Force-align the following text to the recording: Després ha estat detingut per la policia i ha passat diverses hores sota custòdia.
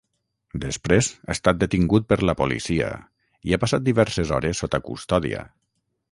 Després 0.61 1.09
ha 1.27 1.33
estat 1.33 1.59
detingut 1.63 2.07
per 2.13 2.17
la 2.29 2.33
policia 2.39 2.87
i 3.49 3.53
ha 3.53 3.59
passat 3.65 3.85
diverses 3.91 4.31
hores 4.39 4.63
sota 4.65 4.81
custòdia. 4.89 5.45